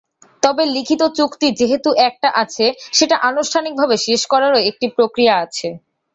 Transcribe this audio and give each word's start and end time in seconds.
তবে 0.43 0.63
লিখিত 0.75 1.01
চুক্তি 1.17 1.47
যেহেতু 1.59 1.89
একটা 2.07 2.29
আছে, 2.43 2.65
সেটা 2.93 3.15
আনুষ্ঠানিকভাবে 3.29 3.95
শেষ 4.05 4.21
করারও 4.31 4.59
একটা 4.63 4.85
প্রক্রিয়া 4.97 5.33
আছে। 5.45 5.67